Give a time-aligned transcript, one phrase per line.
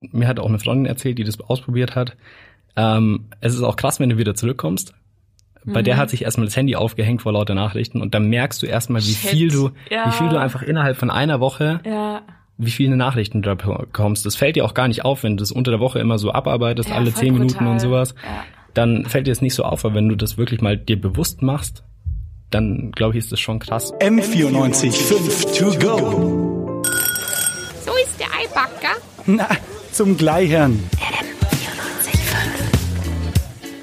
[0.00, 2.16] mir hat auch eine Freundin erzählt, die das ausprobiert hat.
[2.76, 4.94] Ähm, es ist auch krass, wenn du wieder zurückkommst.
[5.64, 5.98] Bei der Mhm.
[5.98, 9.12] hat sich erstmal das Handy aufgehängt vor lauter Nachrichten und dann merkst du erstmal, wie
[9.12, 9.30] Shit.
[9.30, 10.06] viel du, Ja.
[10.06, 12.22] wie viel du einfach innerhalb von einer Woche, Ja.
[12.56, 14.24] wie viele Nachrichten du da bekommst.
[14.24, 16.32] Das fällt dir auch gar nicht auf, wenn du das unter der Woche immer so
[16.32, 17.72] abarbeitest, Ja, alle zehn Minuten brutal.
[17.72, 18.14] und sowas.
[18.22, 18.44] Ja.
[18.74, 21.42] Dann fällt dir das nicht so auf, aber wenn du das wirklich mal dir bewusst
[21.42, 21.82] machst,
[22.50, 23.92] dann glaube ich, ist das schon krass.
[24.00, 26.82] M94.5 to go.
[27.84, 28.96] So ist der Eibacker.
[29.26, 29.48] Na,
[29.98, 30.78] zum Gleichern.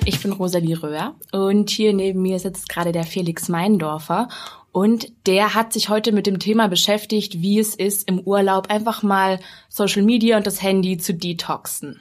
[0.05, 4.29] Ich bin Rosalie Röhr und hier neben mir sitzt gerade der Felix Meindorfer
[4.71, 9.03] und der hat sich heute mit dem Thema beschäftigt, wie es ist, im Urlaub einfach
[9.03, 11.99] mal Social Media und das Handy zu detoxen.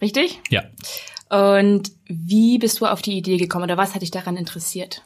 [0.00, 0.40] Richtig?
[0.48, 0.62] Ja.
[1.28, 5.02] Und wie bist du auf die Idee gekommen oder was hat dich daran interessiert?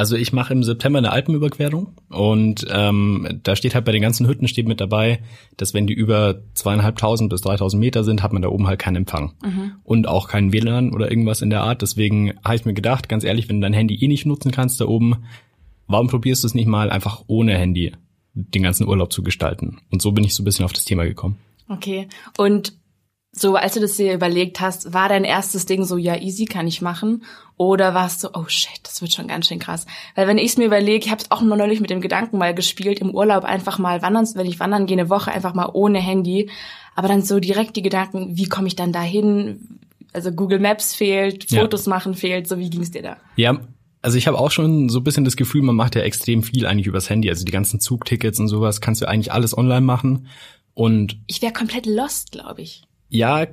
[0.00, 4.26] Also ich mache im September eine Alpenüberquerung und ähm, da steht halt bei den ganzen
[4.26, 5.20] Hütten steht mit dabei,
[5.58, 8.96] dass wenn die über zweieinhalbtausend bis dreitausend Meter sind, hat man da oben halt keinen
[8.96, 9.34] Empfang
[9.84, 11.82] und auch keinen WLAN oder irgendwas in der Art.
[11.82, 14.80] Deswegen habe ich mir gedacht, ganz ehrlich, wenn du dein Handy eh nicht nutzen kannst
[14.80, 15.16] da oben,
[15.86, 17.92] warum probierst du es nicht mal einfach ohne Handy
[18.32, 19.80] den ganzen Urlaub zu gestalten?
[19.90, 21.36] Und so bin ich so ein bisschen auf das Thema gekommen.
[21.68, 22.08] Okay.
[22.38, 22.72] Und
[23.32, 26.66] so, als du das dir überlegt hast, war dein erstes Ding so, ja, easy kann
[26.66, 27.22] ich machen?
[27.56, 29.86] Oder warst du, oh shit, das wird schon ganz schön krass.
[30.16, 32.38] Weil wenn ich es mir überlege, ich habe es auch nur neulich mit dem Gedanken
[32.38, 35.70] mal gespielt, im Urlaub einfach mal wandern, wenn ich wandern gehe, eine Woche einfach mal
[35.72, 36.50] ohne Handy.
[36.96, 39.78] Aber dann so direkt die Gedanken, wie komme ich dann dahin?
[40.12, 41.60] Also Google Maps fehlt, Ja.
[41.60, 43.16] Fotos machen fehlt, so wie ging's dir da?
[43.36, 43.60] Ja,
[44.02, 46.66] also ich habe auch schon so ein bisschen das Gefühl, man macht ja extrem viel
[46.66, 47.28] eigentlich übers Handy.
[47.28, 50.26] Also die ganzen Zugtickets und sowas kannst du eigentlich alles online machen.
[50.74, 52.82] Und Ich wäre komplett lost, glaube ich.
[53.10, 53.46] Ja,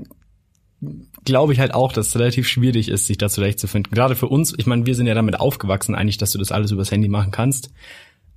[1.26, 3.94] glaube ich halt auch, dass es relativ schwierig ist, sich da zurechtzufinden.
[3.94, 6.72] Gerade für uns, ich meine, wir sind ja damit aufgewachsen eigentlich, dass du das alles
[6.72, 7.72] übers Handy machen kannst.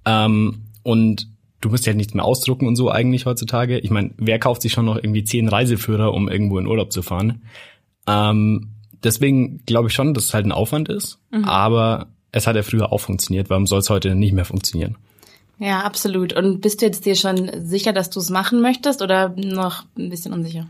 [0.05, 1.29] Ähm, und
[1.61, 3.79] du musst ja nichts mehr ausdrucken und so eigentlich heutzutage.
[3.79, 7.03] Ich meine, wer kauft sich schon noch irgendwie zehn Reiseführer, um irgendwo in Urlaub zu
[7.03, 7.43] fahren?
[8.07, 8.71] Ähm,
[9.05, 11.19] deswegen glaube ich schon, dass es halt ein Aufwand ist.
[11.45, 13.51] Aber es hat ja früher auch funktioniert.
[13.51, 14.97] Warum soll es heute nicht mehr funktionieren?
[15.59, 16.33] Ja, absolut.
[16.33, 20.09] Und bist du jetzt dir schon sicher, dass du es machen möchtest oder noch ein
[20.09, 20.67] bisschen unsicher?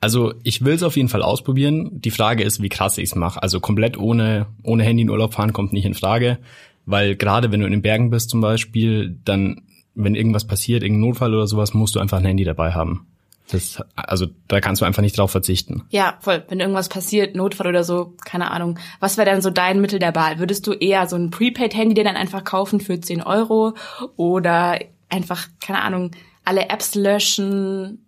[0.00, 2.00] Also ich will es auf jeden Fall ausprobieren.
[2.00, 3.42] Die Frage ist, wie krass ich es mache.
[3.42, 6.38] Also komplett ohne, ohne Handy in Urlaub fahren kommt nicht in Frage.
[6.86, 9.62] Weil gerade wenn du in den Bergen bist zum Beispiel, dann,
[9.94, 13.06] wenn irgendwas passiert, irgendein Notfall oder sowas, musst du einfach ein Handy dabei haben.
[13.50, 15.82] Das, also da kannst du einfach nicht drauf verzichten.
[15.90, 16.44] Ja, voll.
[16.48, 18.78] Wenn irgendwas passiert, Notfall oder so, keine Ahnung.
[19.00, 20.38] Was wäre dann so dein Mittel der Wahl?
[20.38, 23.74] Würdest du eher so ein Prepaid-Handy dir dann einfach kaufen für 10 Euro
[24.16, 24.78] oder
[25.08, 26.12] einfach, keine Ahnung,
[26.44, 28.06] alle Apps löschen?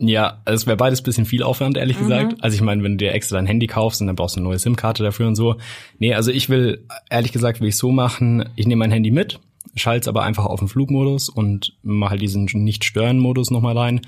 [0.00, 2.36] Ja, also es wäre beides bisschen viel Aufwand, ehrlich gesagt.
[2.40, 4.48] Also ich meine, wenn du dir extra ein Handy kaufst und dann brauchst du eine
[4.48, 5.56] neue SIM-Karte dafür und so.
[5.98, 9.40] Nee, also ich will, ehrlich gesagt, will ich so machen, ich nehme mein Handy mit,
[9.74, 14.00] schalte es aber einfach auf den Flugmodus und mache halt diesen Nicht-Stören-Modus nochmal rein.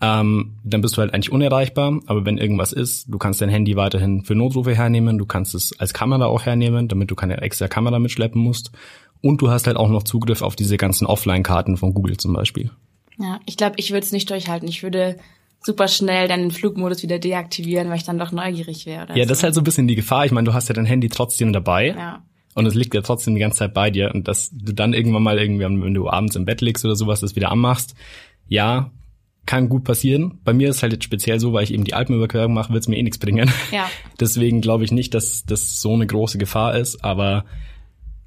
[0.00, 3.76] Ähm, dann bist du halt eigentlich unerreichbar, aber wenn irgendwas ist, du kannst dein Handy
[3.76, 7.68] weiterhin für Notrufe hernehmen, du kannst es als Kamera auch hernehmen, damit du keine extra
[7.68, 8.72] Kamera mitschleppen musst.
[9.20, 12.70] Und du hast halt auch noch Zugriff auf diese ganzen Offline-Karten von Google zum Beispiel.
[13.18, 14.68] Ja, ich glaube, ich würde es nicht durchhalten.
[14.68, 15.16] Ich würde
[15.60, 19.16] super schnell dann den Flugmodus wieder deaktivieren, weil ich dann doch neugierig wäre.
[19.16, 19.28] Ja, so.
[19.28, 20.24] das ist halt so ein bisschen die Gefahr.
[20.24, 21.88] Ich meine, du hast ja dein Handy trotzdem dabei.
[21.88, 22.22] Ja.
[22.54, 24.12] Und es liegt ja trotzdem die ganze Zeit bei dir.
[24.14, 27.20] Und dass du dann irgendwann mal irgendwie, wenn du abends im Bett liegst oder sowas,
[27.20, 27.94] das wieder anmachst,
[28.46, 28.90] ja,
[29.46, 30.40] kann gut passieren.
[30.44, 32.88] Bei mir ist halt jetzt speziell so, weil ich eben die Alpenüberquerung mache, wird es
[32.88, 33.50] mir eh nichts bringen.
[33.72, 33.90] Ja.
[34.20, 37.04] Deswegen glaube ich nicht, dass das so eine große Gefahr ist.
[37.04, 37.44] Aber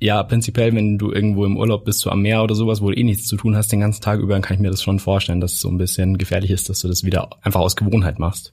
[0.01, 2.97] ja, prinzipiell, wenn du irgendwo im Urlaub bist, so am Meer oder sowas, wo du
[2.97, 4.99] eh nichts zu tun hast den ganzen Tag über, dann kann ich mir das schon
[4.99, 8.17] vorstellen, dass es so ein bisschen gefährlich ist, dass du das wieder einfach aus Gewohnheit
[8.17, 8.51] machst.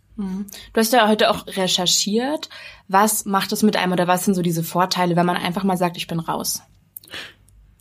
[0.72, 2.50] Du hast ja heute auch recherchiert.
[2.86, 5.78] Was macht es mit einem oder was sind so diese Vorteile, wenn man einfach mal
[5.78, 6.60] sagt, ich bin raus?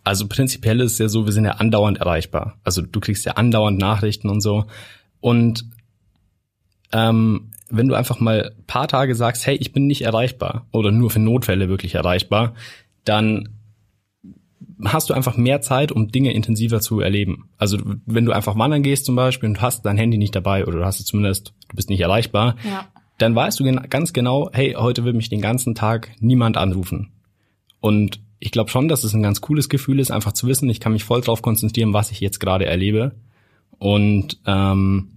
[0.05, 2.57] Also prinzipiell ist es ja so, wir sind ja andauernd erreichbar.
[2.63, 4.63] Also du kriegst ja andauernd Nachrichten und so.
[5.19, 5.65] Und
[6.93, 11.09] ähm, wenn du einfach mal paar Tage sagst, hey, ich bin nicht erreichbar oder nur
[11.09, 12.53] für Notfälle wirklich erreichbar,
[13.03, 13.56] dann
[14.85, 17.49] hast du einfach mehr Zeit, um Dinge intensiver zu erleben.
[17.57, 20.65] Also wenn du einfach wandern gehst zum Beispiel und du hast dein Handy nicht dabei
[20.65, 22.85] oder du hast es zumindest, du bist nicht erreichbar, Ja.
[23.17, 27.11] dann weißt du ganz genau, hey, heute will mich den ganzen Tag niemand anrufen.
[27.79, 30.79] Und ich glaube schon, dass es ein ganz cooles Gefühl ist, einfach zu wissen, ich
[30.79, 33.15] kann mich voll drauf konzentrieren, was ich jetzt gerade erlebe.
[33.79, 35.09] Und ähm,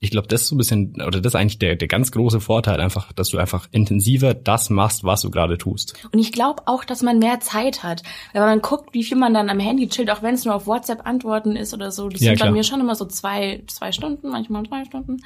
[0.00, 2.40] ich glaube, das ist so ein bisschen, oder das ist eigentlich der, der ganz große
[2.40, 5.94] Vorteil, einfach, dass du einfach intensiver das machst, was du gerade tust.
[6.12, 8.04] Und ich glaube auch, dass man mehr Zeit hat.
[8.32, 10.66] Wenn man guckt, wie viel man dann am Handy chillt, auch wenn es nur auf
[10.68, 12.08] WhatsApp Antworten ist oder so.
[12.08, 12.52] Das Ja, sind bei klar.
[12.52, 15.16] mir schon immer so zwei, zwei Stunden, manchmal drei Stunden.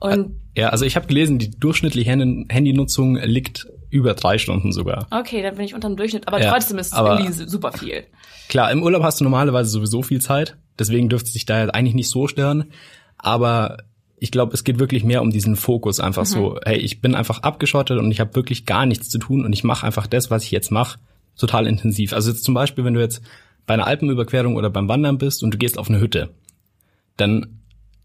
[0.00, 5.06] Und Ja, also ich habe gelesen, die durchschnittliche Handy- Handynutzung liegt über drei Stunden sogar.
[5.10, 6.28] okay, dann bin ich unterm Durchschnitt.
[6.28, 8.04] Aber Ja, trotzdem ist es irgendwie super viel.
[8.50, 12.10] Klar, im Urlaub hast du normalerweise sowieso viel Zeit, deswegen dürfte sich da eigentlich nicht
[12.10, 12.70] so stören.
[13.16, 13.78] Aber
[14.20, 16.28] ich glaube, es geht wirklich mehr um diesen Fokus einfach mhm.
[16.28, 19.52] so, hey, ich bin einfach abgeschottet und ich habe wirklich gar nichts zu tun und
[19.52, 20.98] ich mache einfach das, was ich jetzt mache,
[21.36, 22.12] total intensiv.
[22.12, 23.22] Also jetzt zum Beispiel, wenn du jetzt
[23.66, 26.30] bei einer Alpenüberquerung oder beim Wandern bist und du gehst auf eine Hütte,
[27.16, 27.60] dann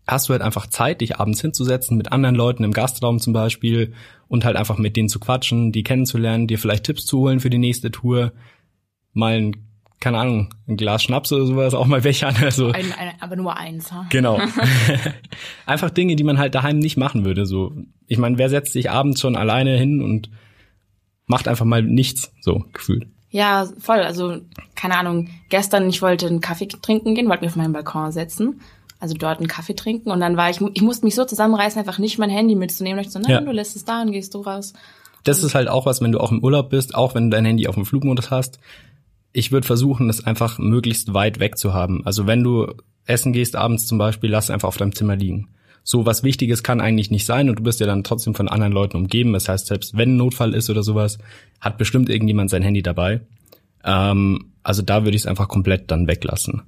[0.06, 3.94] hast du halt einfach Zeit, dich abends hinzusetzen mit anderen Leuten im Gastraum zum Beispiel
[4.28, 7.50] und halt einfach mit denen zu quatschen, die kennenzulernen, dir vielleicht Tipps zu holen für
[7.50, 8.34] die nächste Tour,
[9.14, 9.56] mal ein
[10.04, 12.36] keine Ahnung, ein Glas Schnaps oder sowas auch mal wegern.
[12.42, 13.90] Also, ein, ein, aber nur eins.
[13.94, 14.06] Ha?
[14.10, 14.38] Genau.
[15.66, 17.46] Einfach Dinge, die man halt daheim nicht machen würde.
[17.46, 17.72] So,
[18.08, 20.30] ich meine, wer setzt sich abends schon alleine hin und
[21.26, 23.08] macht einfach mal nichts, so gefühlt.
[23.30, 24.02] Ja, voll.
[24.02, 24.42] Also,
[24.76, 28.60] keine Ahnung, gestern, ich wollte einen Kaffee trinken gehen, wollte mich auf meinen Balkon setzen,
[29.00, 31.98] also dort einen Kaffee trinken und dann war ich, ich musste mich so zusammenreißen, einfach
[31.98, 33.00] nicht mein Handy mitzunehmen.
[33.00, 33.40] Und ich so, nein, ja.
[33.40, 34.74] du lässt es da und gehst du raus.
[35.24, 37.46] Das ist halt auch was, wenn du auch im Urlaub bist, auch wenn du dein
[37.46, 38.60] Handy auf dem Flugmodus hast,
[39.34, 42.06] ich würde versuchen, das einfach möglichst weit weg zu haben.
[42.06, 42.72] Also wenn du
[43.06, 45.50] essen gehst abends zum Beispiel, lass einfach auf deinem Zimmer liegen.
[45.84, 48.72] So was Wichtiges kann eigentlich nicht sein und du bist ja dann trotzdem von anderen
[48.72, 49.34] Leuten umgeben.
[49.34, 51.18] Das heißt, selbst wenn ein Notfall ist oder sowas,
[51.60, 53.22] hat bestimmt irgendjemand sein Handy dabei.
[53.84, 56.62] Ähm, also da würde ich es einfach komplett dann weglassen.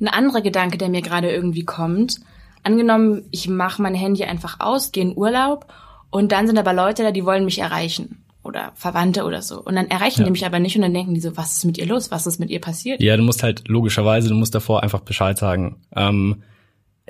[0.00, 2.20] Ein anderer Gedanke, der mir gerade irgendwie kommt,
[2.62, 5.66] angenommen, ich mache mein Handy einfach aus, gehe in Urlaub
[6.10, 9.60] und dann sind aber Leute da, die wollen mich erreichen oder Verwandte oder so.
[9.62, 10.24] Und dann erreichen ja.
[10.24, 12.10] die mich aber nicht und dann denken die so, was ist mit ihr los?
[12.10, 13.02] Was ist mit ihr passiert?
[13.02, 15.76] Ja, du musst halt logischerweise, du musst davor einfach Bescheid sagen.
[15.94, 16.42] Ähm,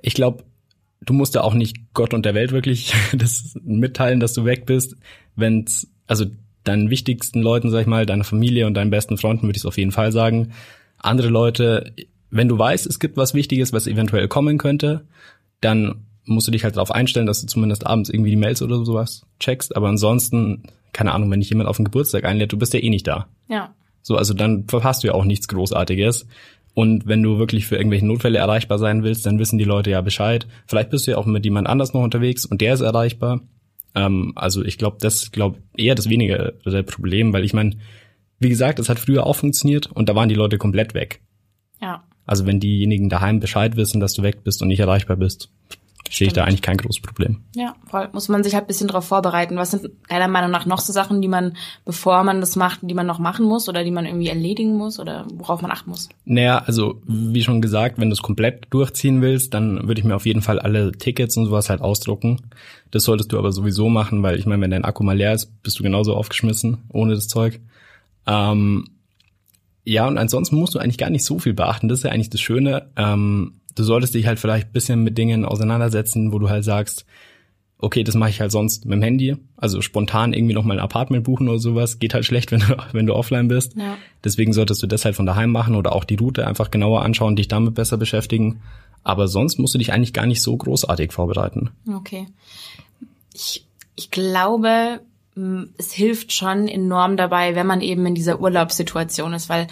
[0.02, 0.44] ich glaube,
[1.00, 4.66] du musst da auch nicht Gott und der Welt wirklich das mitteilen, dass du weg
[4.66, 4.96] bist.
[5.36, 6.26] Wenn's, also
[6.64, 9.66] deinen wichtigsten Leuten, sag ich mal, deiner Familie und deinen besten Freunden würde ich es
[9.66, 10.52] auf jeden Fall sagen.
[10.98, 11.92] Andere Leute,
[12.30, 15.06] wenn du weißt, es gibt was Wichtiges, was eventuell kommen könnte,
[15.60, 18.84] dann musst du dich halt darauf einstellen, dass du zumindest abends irgendwie die Mails oder
[18.84, 19.76] sowas checkst.
[19.76, 22.90] Aber ansonsten keine Ahnung, wenn dich jemand auf den Geburtstag einlädt, du bist ja eh
[22.90, 23.28] nicht da.
[23.48, 23.74] Ja.
[24.02, 26.26] So, also dann verpasst du ja auch nichts Großartiges.
[26.74, 30.00] Und wenn du wirklich für irgendwelche Notfälle erreichbar sein willst, dann wissen die Leute ja
[30.02, 30.46] Bescheid.
[30.66, 33.40] Vielleicht bist du ja auch mit jemand anders noch unterwegs und der ist erreichbar.
[33.94, 37.78] Ähm, also ich glaube, das glaube eher das weniger der Problem, weil ich meine,
[38.38, 41.22] wie gesagt, es hat früher auch funktioniert und da waren die Leute komplett weg.
[41.80, 42.04] Ja.
[42.26, 45.50] Also wenn diejenigen daheim Bescheid wissen, dass du weg bist und nicht erreichbar bist,
[46.10, 47.42] sehe ich da eigentlich kein großes Problem.
[47.54, 48.08] Ja, voll.
[48.12, 49.56] Muss man sich halt bisschen darauf vorbereiten.
[49.56, 52.94] Was sind deiner Meinung nach noch so Sachen, die man, bevor man das macht, die
[52.94, 56.08] man noch machen muss oder die man irgendwie erledigen muss oder worauf man achten muss?
[56.24, 60.16] Naja, also wie schon gesagt, wenn du es komplett durchziehen willst, dann würde ich mir
[60.16, 62.42] auf jeden Fall alle Tickets und sowas halt ausdrucken.
[62.90, 65.62] Das solltest du aber sowieso machen, weil ich meine, wenn dein Akku mal leer ist,
[65.62, 67.60] bist du genauso aufgeschmissen ohne das Zeug.
[68.26, 68.84] Ähm,
[69.84, 71.88] ja, und ansonsten musst du eigentlich gar nicht so viel beachten.
[71.88, 72.90] Das ist ja eigentlich das Schöne.
[72.96, 77.06] Ähm, du solltest dich halt vielleicht bisschen mit Dingen auseinandersetzen, wo du halt sagst,
[77.78, 79.36] okay, das mache ich halt sonst mit dem Handy.
[79.56, 82.76] Also spontan irgendwie noch mal ein Apartment buchen oder sowas geht halt schlecht, wenn du,
[82.92, 83.76] wenn du offline bist.
[83.76, 83.96] Ja.
[84.24, 87.36] Deswegen solltest du das halt von daheim machen oder auch die Route einfach genauer anschauen,
[87.36, 88.62] dich damit besser beschäftigen.
[89.04, 91.70] Aber sonst musst du dich eigentlich gar nicht so großartig vorbereiten.
[91.88, 92.26] Okay.
[93.34, 93.64] Ich,
[93.94, 95.00] ich glaube,
[95.76, 99.66] es hilft schon enorm dabei, wenn man eben in dieser Urlaubssituation ist, weil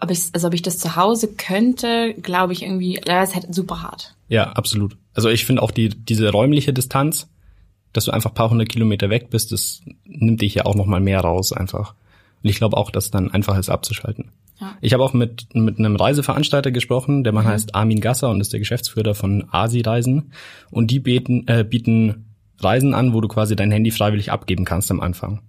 [0.00, 3.54] ob ich, also ob ich das zu Hause könnte, glaube ich irgendwie, das ist halt
[3.54, 4.14] super hart.
[4.28, 4.96] Ja, absolut.
[5.14, 7.28] Also ich finde auch die, diese räumliche Distanz,
[7.92, 11.00] dass du einfach paar hundert Kilometer weg bist, das nimmt dich ja auch noch mal
[11.00, 11.94] mehr raus einfach.
[12.42, 14.30] Und ich glaube auch, dass dann einfach ist abzuschalten.
[14.60, 14.76] Ja.
[14.80, 17.50] Ich habe auch mit, mit einem Reiseveranstalter gesprochen, der Mann mhm.
[17.50, 20.32] heißt Armin Gasser und ist der Geschäftsführer von Asi-Reisen.
[20.70, 22.26] Und die bieten, äh, bieten
[22.60, 25.40] Reisen an, wo du quasi dein Handy freiwillig abgeben kannst am Anfang.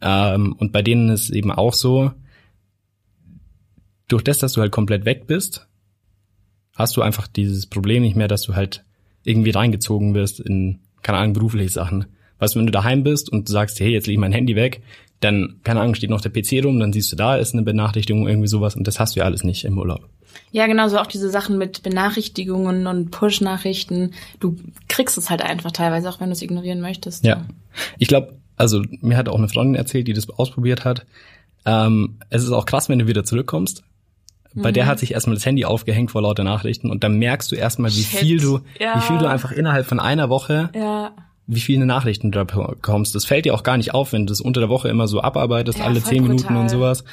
[0.00, 2.12] Ähm, und bei denen ist eben auch so,
[4.08, 5.66] durch das, dass du halt komplett weg bist,
[6.76, 8.84] hast du einfach dieses Problem nicht mehr, dass du halt
[9.22, 12.06] irgendwie reingezogen wirst in, keine Ahnung, berufliche Sachen.
[12.38, 14.56] Weißt du, wenn du daheim bist und du sagst, hey, jetzt lege ich mein Handy
[14.56, 14.82] weg,
[15.20, 18.28] dann, keine Ahnung, steht noch der PC rum, dann siehst du, da ist eine Benachrichtigung,
[18.28, 20.08] irgendwie sowas und das hast du ja alles nicht im Urlaub.
[20.50, 24.12] Ja, genau, so auch diese Sachen mit Benachrichtigungen und Push-Nachrichten.
[24.40, 24.56] Du
[24.88, 27.24] kriegst es halt einfach teilweise, auch wenn du es ignorieren möchtest.
[27.24, 27.46] Ja.
[27.98, 31.06] Ich glaube, also mir hat auch eine Freundin erzählt, die das ausprobiert hat.
[31.64, 33.84] Ähm, es ist auch krass, wenn du wieder zurückkommst
[34.54, 34.74] bei mhm.
[34.74, 37.90] der hat sich erstmal das Handy aufgehängt vor lauter Nachrichten und dann merkst du erstmal,
[37.90, 38.20] wie Shit.
[38.20, 38.96] viel du, ja.
[38.96, 41.12] wie viel du einfach innerhalb von einer Woche, ja.
[41.46, 43.14] wie viele Nachrichten du bekommst.
[43.14, 45.20] Das fällt dir auch gar nicht auf, wenn du das unter der Woche immer so
[45.20, 46.36] abarbeitest, ja, alle zehn brutal.
[46.36, 47.04] Minuten und sowas.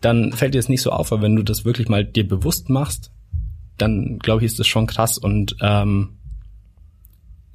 [0.00, 2.68] Dann fällt dir das nicht so auf, aber wenn du das wirklich mal dir bewusst
[2.68, 3.10] machst,
[3.78, 6.18] dann glaube ich, ist das schon krass und ähm,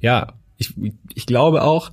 [0.00, 0.74] ja, ich,
[1.14, 1.92] ich glaube auch,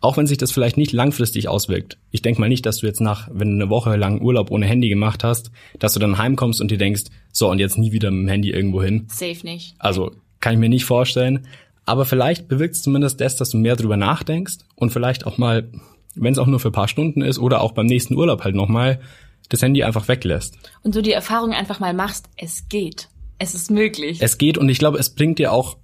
[0.00, 1.98] auch wenn sich das vielleicht nicht langfristig auswirkt.
[2.10, 4.66] Ich denke mal nicht, dass du jetzt nach, wenn du eine Woche lang Urlaub ohne
[4.66, 8.10] Handy gemacht hast, dass du dann heimkommst und dir denkst, so und jetzt nie wieder
[8.10, 9.06] mit dem Handy irgendwo hin.
[9.08, 9.74] Safe nicht.
[9.78, 11.46] Also kann ich mir nicht vorstellen.
[11.84, 15.70] Aber vielleicht bewirkt es zumindest das, dass du mehr drüber nachdenkst und vielleicht auch mal,
[16.14, 18.54] wenn es auch nur für ein paar Stunden ist oder auch beim nächsten Urlaub halt
[18.54, 19.00] nochmal,
[19.48, 20.58] das Handy einfach weglässt.
[20.82, 23.08] Und so die Erfahrung einfach mal machst, es geht.
[23.38, 24.18] Es ist möglich.
[24.20, 25.78] Es geht und ich glaube, es bringt dir auch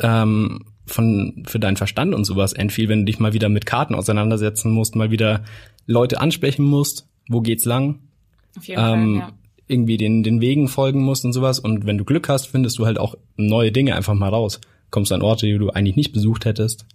[0.00, 3.66] ähm, von für deinen Verstand und sowas end viel, wenn du dich mal wieder mit
[3.66, 5.42] Karten auseinandersetzen musst, mal wieder
[5.86, 8.00] Leute ansprechen musst, wo geht's lang,
[8.56, 9.34] Auf jeden ähm, Fall, ja.
[9.66, 11.58] irgendwie den den Wegen folgen musst und sowas.
[11.58, 14.60] Und wenn du Glück hast, findest du halt auch neue Dinge einfach mal raus.
[14.90, 16.86] Kommst an Orte, die du eigentlich nicht besucht hättest.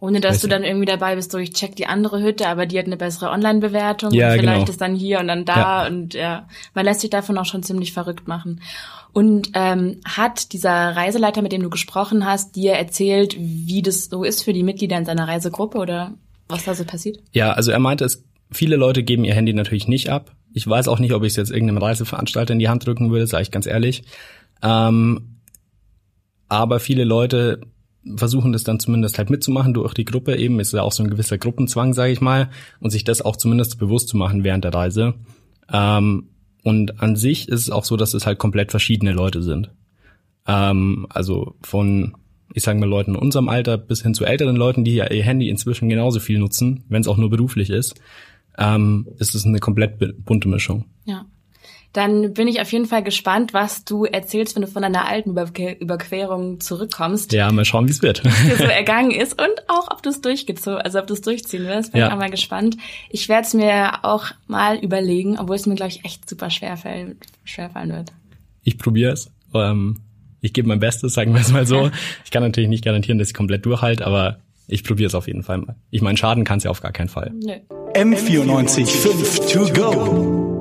[0.00, 2.78] Ohne dass du dann irgendwie dabei bist, so ich check die andere Hütte, aber die
[2.78, 4.70] hat eine bessere Online-Bewertung Ja, und vielleicht genau.
[4.70, 5.86] ist dann hier und dann da Ja.
[5.88, 8.60] und ja, man lässt sich davon auch schon ziemlich verrückt machen.
[9.12, 14.24] Und ähm, hat dieser Reiseleiter, mit dem du gesprochen hast, dir erzählt, wie das so
[14.24, 16.14] ist für die Mitglieder in seiner Reisegruppe oder
[16.48, 17.18] was da so passiert?
[17.32, 20.34] Ja, also er meinte, es, viele Leute geben ihr Handy natürlich nicht ab.
[20.52, 23.26] Ich weiß auch nicht, ob ich es jetzt irgendeinem Reiseveranstalter in die Hand drücken würde,
[23.26, 24.04] sage ich ganz ehrlich.
[24.62, 25.40] Ähm,
[26.48, 27.60] aber viele Leute
[28.16, 30.60] versuchen das dann zumindest halt mitzumachen durch die Gruppe eben.
[30.60, 32.50] Ist ja auch so ein gewisser Gruppenzwang, sage ich mal,
[32.80, 35.14] und sich das auch zumindest bewusst zu machen während der Reise.
[35.70, 36.30] Ähm,
[36.68, 39.70] und an sich ist es auch so, dass es halt komplett verschiedene Leute sind.
[40.46, 42.14] Ähm, also von,
[42.52, 45.22] ich sage mal, Leuten in unserem Alter bis hin zu älteren Leuten, die ja ihr
[45.22, 47.94] Handy inzwischen genauso viel nutzen, wenn es auch nur beruflich ist,
[48.58, 50.84] ähm, ist es eine komplett bunte Mischung.
[51.06, 51.24] Ja.
[51.98, 55.30] Dann bin ich auf jeden Fall gespannt, was du erzählst, wenn du von deiner alten
[55.30, 57.32] Überque Überquerung zurückkommst.
[57.32, 58.22] Ja, mal schauen, wie es wird.
[58.24, 61.64] dir so ergangen ist und auch, ob du es durchgezogen, also ob du es durchziehen
[61.64, 61.90] wirst.
[61.90, 62.06] Bin Ja.
[62.06, 62.76] ich auch mal gespannt.
[63.10, 66.76] Ich werde es mir auch mal überlegen, obwohl es mir, glaube ich, echt super schwer
[66.76, 68.12] fallen, schwer fallen wird.
[68.62, 69.32] Ich probiere es.
[69.52, 69.96] Ähm,
[70.40, 71.90] ich gebe mein Bestes, sagen wir es mal so.
[72.24, 74.38] Ich kann natürlich nicht garantieren, dass ich komplett durchhalte, aber
[74.68, 75.74] ich probiere es auf jeden Fall mal.
[75.90, 77.32] Ich meine, schaden kann es ja auf gar keinen Fall.
[77.34, 77.54] Nö.
[77.94, 80.57] M94 5 to go.